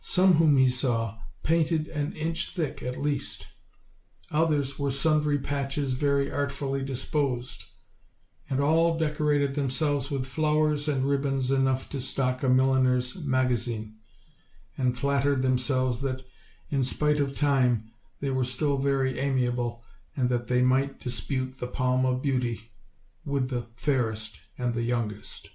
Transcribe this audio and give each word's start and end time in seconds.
Some, 0.00 0.34
whom 0.34 0.56
he 0.58 0.68
saw, 0.68 1.18
painted 1.42 1.88
an 1.88 2.12
inch 2.12 2.54
thick, 2.54 2.84
at 2.84 3.02
least; 3.02 3.48
others 4.30 4.78
wore 4.78 4.92
sundry 4.92 5.40
patches 5.40 5.94
very 5.94 6.30
artfully 6.30 6.84
disposed; 6.84 7.64
and 8.48 8.60
all 8.60 8.96
decorated 8.96 9.56
themselves 9.56 10.08
with 10.08 10.24
flowers 10.24 10.86
and 10.86 11.02
ribbons 11.04 11.50
enough 11.50 11.88
to 11.88 12.00
stock 12.00 12.44
a 12.44 12.48
milliner's 12.48 13.16
magazin, 13.16 13.96
and 14.78 14.96
flattered 14.96 15.42
themselves 15.42 16.00
that, 16.02 16.22
in 16.70 16.84
spite 16.84 17.18
of 17.18 17.34
time, 17.34 17.90
they 18.20 18.30
were 18.30 18.44
still 18.44 18.78
very 18.78 19.18
amiable, 19.18 19.84
and 20.16 20.28
that 20.28 20.46
they 20.46 20.62
might 20.62 21.00
dispute 21.00 21.58
the 21.58 21.66
palm 21.66 22.06
of 22.06 22.22
beauty 22.22 22.70
with 23.24 23.48
the 23.48 23.66
fairest 23.74 24.42
and 24.56 24.74
the 24.74 24.84
youngest. 24.84 25.50